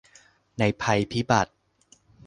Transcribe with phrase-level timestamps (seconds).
[0.59, 1.51] ในภัยพิบัติ